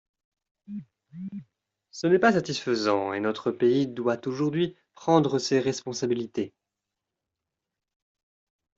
Ce 1.91 2.07
n’est 2.07 2.17
pas 2.17 2.31
satisfaisant 2.31 3.13
et 3.13 3.19
notre 3.19 3.51
pays 3.51 3.85
doit 3.85 4.27
aujourd’hui 4.27 4.75
prendre 4.95 5.37
ses 5.37 5.59
responsabilités. 5.59 6.55